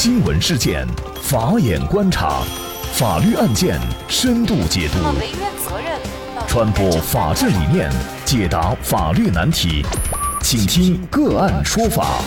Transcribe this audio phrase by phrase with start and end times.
[0.00, 0.86] 新闻事件，
[1.20, 2.44] 法眼观察，
[2.92, 4.98] 法律案件深度解读，
[6.46, 7.90] 传播法治理念，
[8.24, 9.84] 解答法律难题，
[10.40, 12.22] 请听个案说法。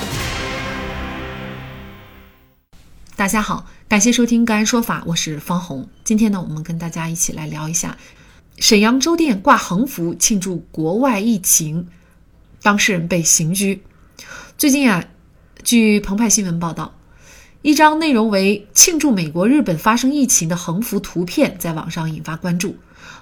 [3.15, 5.87] 大家好，感谢收听个案说法，我是方红。
[6.03, 7.97] 今天呢，我们跟大家一起来聊一下
[8.57, 11.87] 沈阳粥店挂横幅庆祝国外疫情，
[12.61, 13.81] 当事人被刑拘。
[14.57, 15.05] 最近啊。
[15.63, 16.95] 据澎湃新闻报道，
[17.63, 22.75] 一张内容为庆祝美国、日本发生疫情的横幅图片在网上引发关注。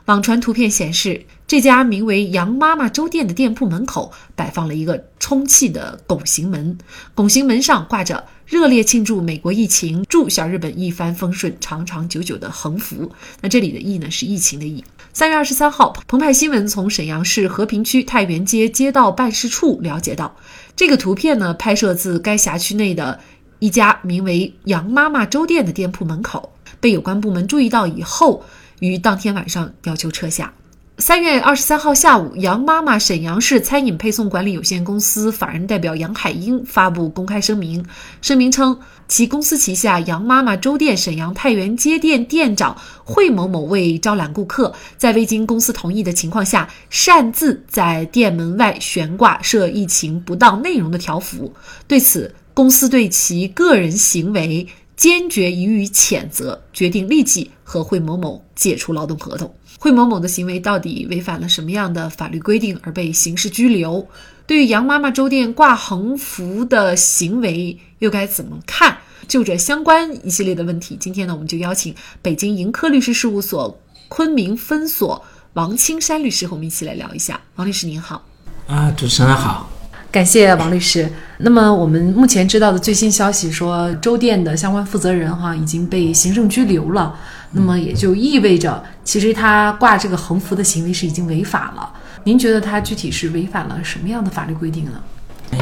[0.06, 6.78] 网传图片显示，这家名为“杨妈妈粥店”的店铺门口摆放了一个充气的拱形门，
[7.14, 13.12] 拱形门上挂着“热烈庆祝美国疫情，祝小日本一帆风顺，长长久久”的横幅。
[13.42, 14.82] 那这里的“疫”呢，是疫情的“疫”。
[15.12, 20.38] 三月二十三号，澎湃新闻从沈阳市和平区太原街街道办事处了解到。
[20.78, 23.20] 这个图片呢，拍摄自该辖区内的
[23.60, 28.44] 一家名为“杨妈妈粥店”的店铺门口，被有关部门注意到以后，
[28.80, 30.54] 于当天晚上要求撤下。
[30.98, 37.86] 三月二十三号下午，杨妈妈沈阳市餐饮配送管理有限公司法人代表杨海英发布公开声明，
[38.22, 51.54] 声明称，其公司旗下杨妈妈粥店沈阳太原街店店长惠某某为招揽顾客，在未经公司同意的情况下，擅自在店门外悬挂设疫情不当内容的条幅。
[51.88, 59.54] 对此，公司对其个人行为坚决予以谴责，决定立即和惠某某解除劳动合同。
[59.80, 64.06] 惠某某的行为到底违反了什么样的法律规定而被刑事拘留？
[64.46, 68.98] 对于杨妈妈粥店挂横幅的行为又该怎么看？
[69.28, 73.80] 就这相关一系列的问题，今天呢，我们就邀请北京盈科律师事务所
[74.10, 75.24] 昆明分所
[75.54, 77.40] 王青山律师和我们一起来聊一下。
[77.56, 78.26] 王律师您好，
[78.68, 79.70] 啊，主持人好，
[80.12, 81.08] 感谢王律师。
[81.38, 87.16] 那么我们目前知道的最新消息说，周店的相关负责人哈已经被行政拘留了。
[87.52, 91.90] 那么也就意味着，其实他挂这个横幅的行为是已经违法了。
[92.24, 94.92] 您觉得他具体是违反了什么样的法律规定呢？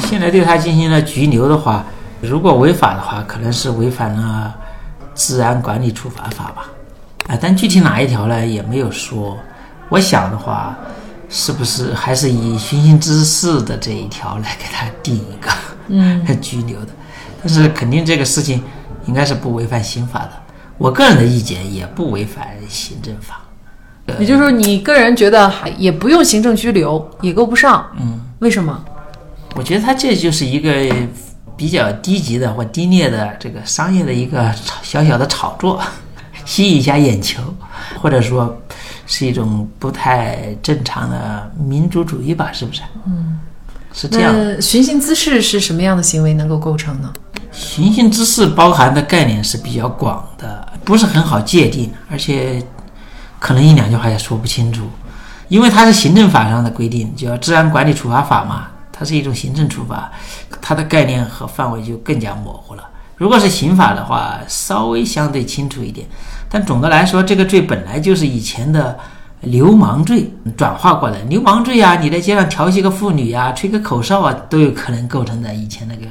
[0.01, 1.85] 现在对他进行了拘留的话，
[2.19, 4.53] 如果违法的话，可能是违反了
[5.15, 6.69] 治安管理处罚法吧。
[7.27, 9.37] 啊，但具体哪一条呢，也没有说。
[9.89, 10.77] 我想的话，
[11.29, 15.51] 是不是还是以寻衅滋事的这一条来给他定一个
[15.87, 16.87] 嗯 拘留的？
[17.41, 18.63] 但是肯定这个事情
[19.05, 20.31] 应该是不违反刑法的。
[20.77, 23.41] 我个人的意见也不违反行政法，
[24.19, 27.85] 也就是说，你个人觉得还也不用行政拘留，也够不上。
[27.99, 28.83] 嗯，为什么？
[29.55, 30.71] 我觉得他这就是一个
[31.55, 35.81] 比较低级的或低劣的这个商业的一个小小的炒作，
[36.45, 37.41] 吸引一下眼球，
[37.99, 38.55] 或者说
[39.07, 42.51] 是一种不太正常的民族主义吧？
[42.53, 42.81] 是不是？
[43.07, 43.39] 嗯，
[43.91, 44.35] 是这样。
[44.61, 47.11] 寻衅滋事是什么样的行为能够构成呢？
[47.51, 52.61] 寻衅滋事包含的概念是比较广的，不是很好界定，而且
[53.39, 54.85] 可能一两句话也说不清楚，
[55.47, 60.11] 因为它是行政法上的规定，叫《治安管理处罚法》嘛，它是一种行政处罚，
[60.61, 62.83] 它的概念和范围就更加模糊了。
[63.17, 66.07] 如果是刑法的话，稍微相对清楚一点，
[66.49, 68.97] 但总的来说，这个罪本来就是以前的
[69.41, 76.05] 流氓罪转化过来，流氓罪啊，你在街上调戏个妇女啊，吹个口哨啊，都有可能构成在以前那个。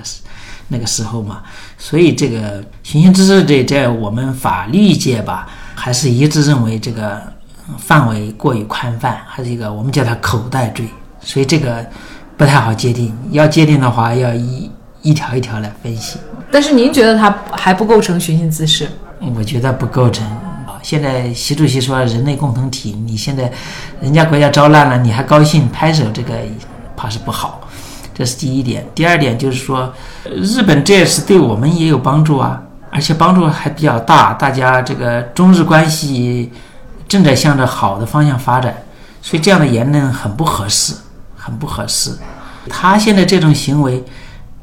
[0.69, 1.45] 那个时候嘛，
[1.79, 5.47] 所以这个寻衅滋事罪在我们法律界吧，
[5.77, 7.23] 还是一致认为这个
[7.79, 10.85] 范围过于宽泛，还是一个我们叫它口袋罪，
[11.21, 11.87] 所以这个
[12.37, 13.17] 不太好界定。
[13.31, 14.69] 要界定的话，要一
[15.03, 16.19] 一条一条来分析。
[16.51, 18.89] 但是您觉得他还不构成寻衅滋事？
[19.35, 20.27] 我觉得不构成。
[20.83, 23.51] 现在习主席说人类共同体，你现在
[24.01, 26.35] 人家国家遭难了，你还高兴拍手，这个
[26.97, 27.61] 怕是不好。
[28.15, 29.93] 这是第一点，第二点就是说，
[30.25, 36.51] 日本这次对我们也有帮助啊，而且帮助还比较大，大家这个中日关系
[37.09, 38.75] 正在向着好的方向发展，
[39.21, 40.95] 所以这样的言论很不合适，
[41.37, 42.11] 很不合适。
[42.71, 44.03] 他现在这种行为，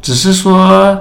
[0.02, 0.98] 只是说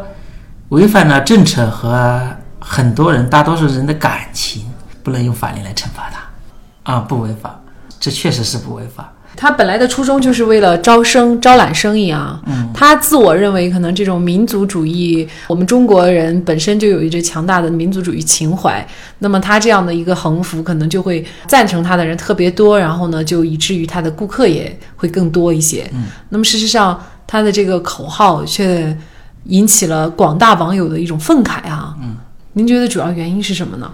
[0.73, 2.19] 违反了政策和
[2.59, 4.65] 很多人、大多数人的感情，
[5.03, 7.61] 不能用法律来惩罚他，啊，不违法，
[8.01, 9.13] 这确实是不违法。
[9.37, 12.41] 他本来的初衷就是为了招生、招揽生意啊。
[12.47, 18.87] 嗯，他自我认为可能这种民族主义，我们中国人本身就有一支强大的民族主义情怀。
[19.19, 25.87] 那么他这样的一个横幅，可能就会赞成他的人特别多，然后呢，就以至于他的顾客也会更多一些。
[25.93, 28.97] 嗯，那么事实上，他的这个口号却
[29.45, 31.97] 引起了广大网友的一种愤慨啊。
[32.01, 32.17] 嗯，
[32.53, 33.91] 您觉得主要原因是什么呢？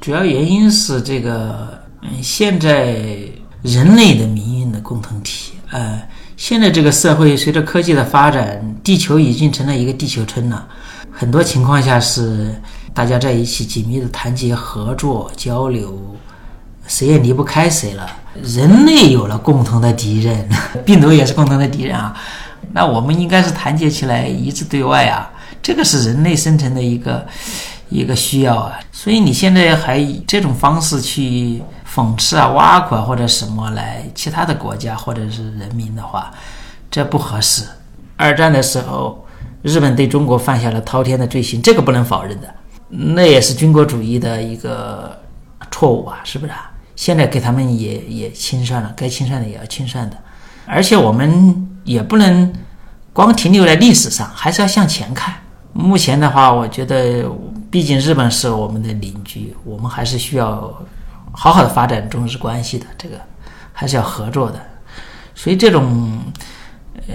[0.00, 3.18] 主要原因是这个，嗯，现在。
[3.62, 6.00] 人类的命运的共同体，呃，
[6.34, 10.66] 现在这个社会随着科技的发展，地球已经成了一个地球村了。
[11.12, 12.58] 很多情况下是
[12.94, 15.94] 大家在一起紧密的团结合作交流，
[16.86, 18.10] 谁也离不开谁了。
[18.42, 20.48] 人类有了共同的敌人，
[20.86, 22.16] 病毒也是共同的敌人啊。
[22.72, 25.30] 那我们应该是团结起来，一致对外啊。
[25.62, 27.26] 这个是人类生存的一个
[27.88, 28.78] 一个需要啊。
[28.92, 31.62] 所以你现在还以这种方式去
[31.92, 36.30] 讽刺啊、挖苦啊或者什么来其他的国家或者是人民的话，
[36.90, 37.64] 这不合适。
[38.16, 39.26] 二战的时候，
[39.62, 42.54] 日本对中国犯下了滔天的罪行，这个不能否认的。
[42.88, 45.18] 那也是军国主义的一个
[45.70, 46.70] 错误啊，是不是啊？
[46.96, 50.16] 现在给他们也也清算了，该清算的也要清算的。
[50.66, 52.52] 而且我们也不能
[53.12, 55.34] 光停留在历史上，还是要向前看。
[55.72, 57.24] 目前的话，我觉得，
[57.68, 60.72] 毕竟日本是我们的邻居，我们还是需要
[61.32, 62.86] 好好的发展中日关系的。
[62.96, 63.16] 这个
[63.72, 64.60] 还是要合作的。
[65.34, 66.20] 所以这种
[67.08, 67.14] 呃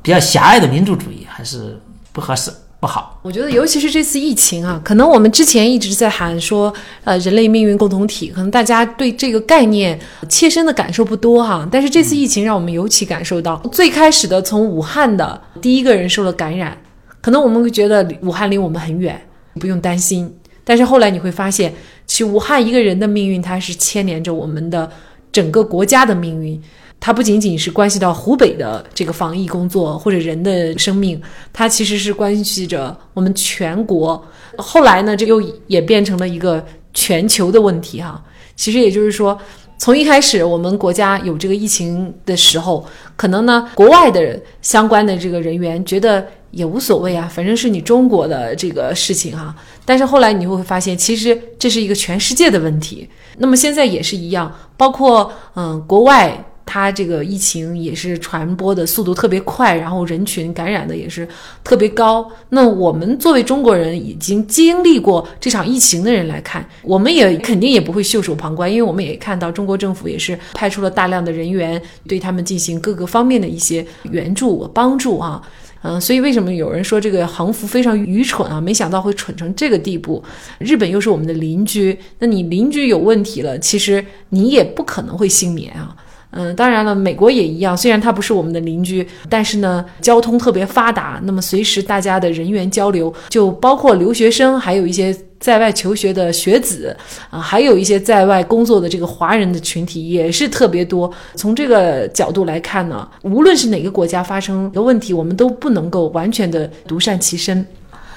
[0.00, 1.80] 比较狭隘的民族主义还是
[2.12, 2.52] 不合适。
[2.82, 6.74] 不好，我觉得尤其是这次疫情啊，可能我们之前一直在喊说，
[7.04, 9.96] 呃，人类命运共同体，可能大家对这个概念
[10.28, 11.64] 切身的感受不多哈。
[11.70, 16.76] 但是这次疫情让我们尤其感受到，最开始的从武汉的第一个人受了感染，
[17.20, 19.28] 可能我们会觉得武汉离我们很远，
[19.60, 20.34] 不用担心。
[20.64, 21.72] 但是后来你会发现，
[22.08, 24.90] 其实武汉一个人的命运，它是牵连着我们的
[25.30, 26.60] 整个国家的命运。
[27.04, 31.20] 它不仅仅是关系到湖北的这个防疫工作或者人的生命，
[31.52, 34.24] 它其实是关系着我们全国。
[34.56, 36.64] 后来呢，这又也变成了一个
[36.94, 38.22] 全球的问题哈。
[38.54, 39.36] 其实也就是说，
[39.76, 49.52] 从一开始我们国家有这个疫情的时候，可能呢国外的相关的这个人员觉得也无所谓啊，反正是你中国的这个事情哈。
[49.84, 53.08] 但是后来你会发现，其实这是一个全世界的问题。
[53.38, 56.44] 那么现在也是一样，包括嗯国外。
[56.72, 61.28] 它这个疫情也是传播的速度特别快，然后人群感染的也是
[61.62, 62.26] 特别高。
[62.48, 71.78] 那我们作为中国人已经经历过这场疫情的人来看，我们也肯定也不会袖手旁观，因为我们也看到中国政府也是派出了大量的人员
[72.08, 75.42] 对他们进行各个方面的一些援助帮助啊。
[75.82, 78.58] 嗯，所以为什么有人说这个横幅非常愚蠢啊？
[78.58, 80.24] 没想到会蠢成这个地步。
[80.58, 85.94] 日本又是我们的邻居，那你邻居有问题了，其实你也不可能会幸免啊。
[86.34, 87.76] 嗯，当然了，美国也一样。
[87.76, 91.20] 虽然它不是我们的邻居，但是呢，交通特别发达。
[91.24, 96.96] 那么随时大家的人员交流，就包括留学生，还有一些在外求学的学子
[97.28, 101.12] 啊，还有一些在外工作的这个华人的群体也是特别多。
[101.34, 107.62] 从这个角度来看呢，无论是哪个国家发生的问题，我们都不能够完全的独善其身。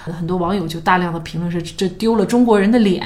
[0.03, 3.03] 很多网友就大量的评论说，这丢了中国人的脸。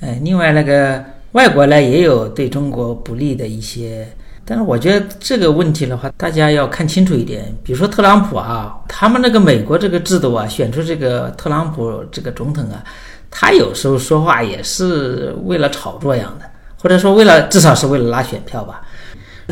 [0.00, 4.08] 呃，另外那个外国呢，也有对中国不利的一些。
[4.48, 7.54] 但是我觉得这个问题的话，大家要看清楚一点。
[7.62, 12.82] 比如说特朗普啊，他们那个美国这个制度啊，选出这个特朗普这个总统啊，
[13.30, 16.46] 他有时候说话也是为了炒作样的，
[16.80, 18.80] 或者说为了至少是为了拉选票吧。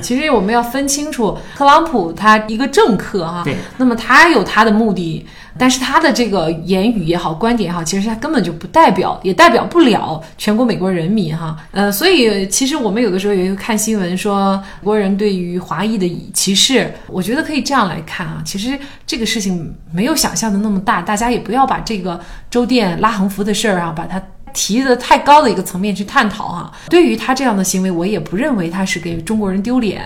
[0.03, 5.27] 其实我们要分清楚，特朗普他一个政客哈，对，那么他有他的目的。
[5.59, 11.57] 但是他的这个言语也好，观点也好，其实他根本就不代表，也代表不了全国美国人民哈。
[11.71, 18.43] 呃，所以其实我们有的时候也会看新闻说国人对于华裔的歧视，我觉得可以这样来看啊。
[18.45, 22.21] 其实这个事情没有想象的那么大，大家也不要把这个
[22.51, 24.23] 周店拉横幅的事儿啊，把它。
[24.57, 30.03] 提的太高的一个层面去探讨哈，对于他这样的行为，我也不认为他是给中国人丢脸。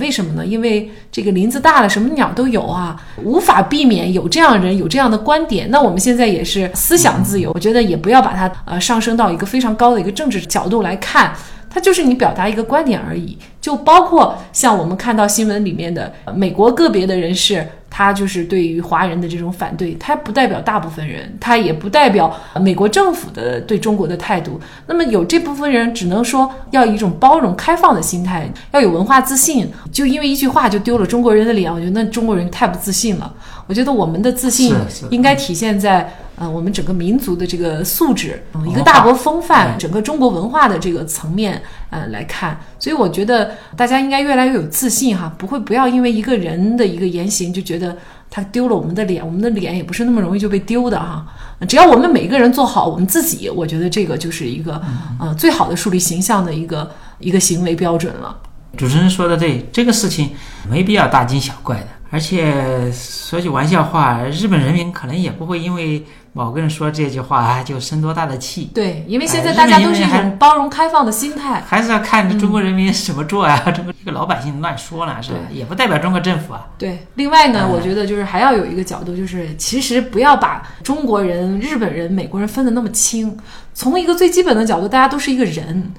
[0.00, 0.44] 为什么呢？
[0.44, 5.70] 因为这个林子大了，什么鸟都有啊，无法避免有这样人有这样的观点。
[5.70, 11.32] 那我们现在也是思想自由，我觉得也不要把它呃上升到一个非常高的一个政治角度来看，
[11.70, 13.38] 它就是你表达一个观点而已。
[13.60, 17.64] 就包括像我们看到新闻里面的美国个别的人士。
[17.96, 24.60] 他就是对于华人的这种反对，他不代表大部分人，他也不代表美国政府的对中国的态度。
[24.88, 29.70] 那么有这部分人，只能说要一种包容、开放的心态，要有文化自信。
[29.92, 33.32] 就因为一句话就丢了中国人的脸，我觉得那中国人太不自信了。
[33.68, 34.74] 我觉得我们的自信
[35.10, 36.12] 应该体现在。
[36.36, 47.96] 呃，我们整个民族的这个素质，一个大国风范，整个中国文化的这个层面，呃来看，所以我觉得大家应该越来越有自信哈，不会不要因为一个人的一个言行就觉得
[48.28, 51.24] 他丢了我们的脸，我们的脸也不是那么容易就被丢的哈。
[51.68, 54.82] 只要我们每一个人做好我们自己，我觉得这个就是一个
[55.20, 58.36] 呃最好的树立形象的一个一个行为标准了。
[58.76, 60.30] 主持人说的对，这个事情
[60.68, 61.86] 没必要大惊小怪的。
[62.10, 68.70] 而且说句玩笑话，日本人民可能也不会因为某个人说这句话就生多大的气。
[68.72, 73.58] 对，因为现在大家都是一种包容开放的心态，还是要看中国人民怎么做呀。
[73.72, 75.38] 中国这个老百姓乱说了是吧？
[75.50, 76.64] 也不代表中国政府啊。
[76.78, 83.36] 对，另外呢，我觉得就是还要有一个角度，就是其实不要把中国人、日本人、美国人分得那么清。
[83.72, 85.92] 从一个最基本的角度，大家都是一个人。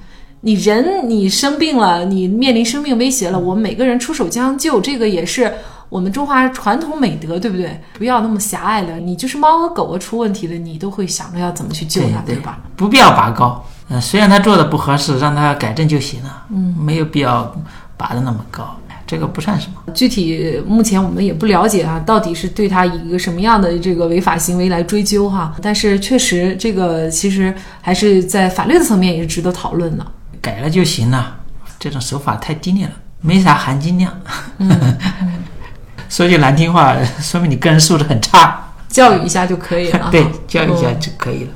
[0.46, 5.52] 你人你生病了，你面临生命威胁了，我们每个人出手相救，这个也是。
[5.88, 7.80] 我们中华传统美德，对不对？
[7.98, 8.96] 不要那么狭隘了。
[9.00, 12.60] 你就是猫和狗啊出问题了，你都会想着要怎么去救它，对吧？
[12.76, 13.64] 不必要拔高。
[13.88, 16.44] 嗯，虽然他做的不合适，让他改正就行了。
[16.50, 17.52] 嗯，没有必要
[17.96, 19.92] 拔的那么高，这个不算什么。
[19.92, 25.56] 具体目前我们也不了解啊，到底是对他以一个什么样的这个违法行为来追究哈？
[25.60, 30.06] 但是确实，这个其实还是在法律的层面也是值得讨论的。
[30.40, 31.40] 改了就行了，
[31.78, 34.20] 这种手法太低劣了，没啥含金量。
[36.08, 40.08] 说句难听话，说明你个人素质很差，教育一下就可以了。
[40.12, 41.50] 对，教育一下就可以了。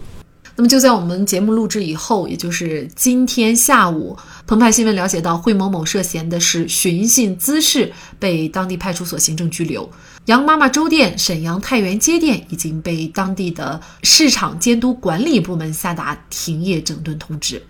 [0.57, 4.15] 那么就在我们节目录制以后，也就是今天下午，
[4.47, 9.89] 澎湃新闻了解到，惠某某涉嫌的是寻衅滋事，被当地派出所行政拘留。
[10.27, 17.63] 杨妈妈粥店、沈阳太原街店已经被当地的市场监督管理部门下达停业整顿通知。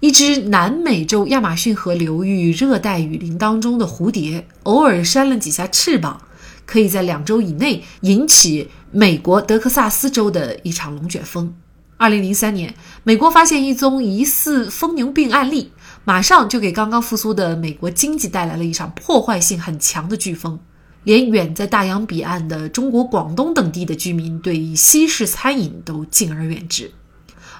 [0.00, 6.22] 一只南美洲亚马逊河流域热带雨林当中的蝴蝶，偶尔扇了几下翅膀，
[6.64, 11.52] 可以在两周以内引起美国德克萨斯州的一场龙卷风。
[11.96, 15.72] 二零零三年，美国发现一宗疑似疯牛病案例，
[16.04, 20.60] 马上就给刚刚复苏的美国经济带来了一场破坏性很强的飓风，
[21.02, 26.92] 连远在大洋彼岸的中国广东等地的居民对西式餐饮都敬而远之。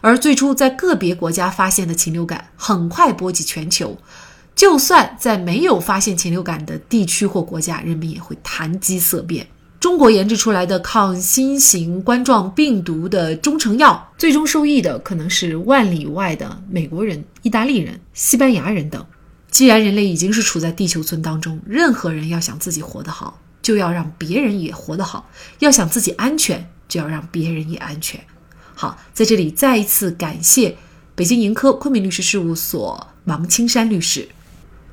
[0.00, 3.96] 而最初在个别国家发现的禽流感，很快波及全球。
[4.54, 9.46] 就算在没有发现禽流感的地区或国家，人们也会谈鸡色变。
[9.78, 19.06] 中国研制出来的抗新型冠状病毒的中成药，最终受益的可能是万里外的美国人、意大利人、西班牙人等。
[19.52, 25.24] 既然人类已经是处在地球村当中，任何人要想自己活得好，就要让别人也活得好；
[25.60, 28.20] 要想自己安全，就要让别人也安全。
[28.80, 30.76] 好，在这里再一次感谢
[31.16, 34.28] 北京盈科昆明律师事务所王青山律师。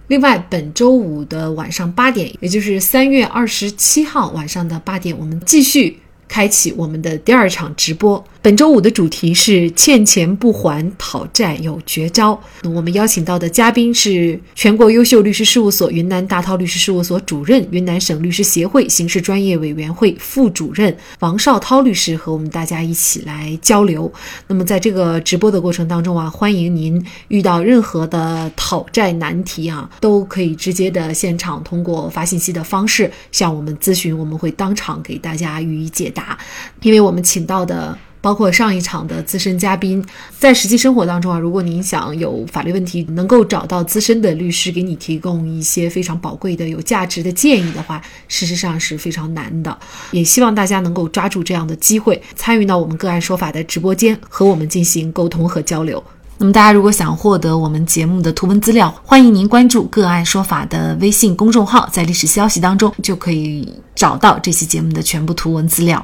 [0.07, 8.25] 另外，本周五的晚上八点，也就是三月二十七号晚上的八点，我们继续开启我们的第二场直播。
[8.45, 12.39] 本周五的主题是欠钱不还讨债有绝招。
[12.63, 24.13] 我们邀请到的嘉宾是全国优秀律师事务所云南大韬律师事务所主任、云南省律师协会刑事专业委员会副主任王绍涛律师，和我们大家一起来交流。
[24.45, 36.37] 那么在这个直播的过程当中啊，欢迎您遇到任何的讨债难题啊，都可以直接的现场通过发信息的方式向我们咨询，我们会当场给大家予以解答。
[36.83, 37.97] 因为我们请到的。
[38.25, 40.03] 包括上一场的资深嘉宾，
[40.39, 49.77] 在实际生活当中啊，如果您想有法律问题能够找到资深的律师给你提供一些非常宝贵的、有价值的建议的话，事实上是非常难的。
[50.09, 56.03] 也希望大家能够抓住这样的机会，参与到我们个案说法的直播间，和我们进行沟通和交流。
[56.39, 66.03] 那么，大家如果想获得我们节目的图文资料，欢迎您关注“个案说法”的微信公众号，在历史消息当中就可以找到这期节目的全部图文资料。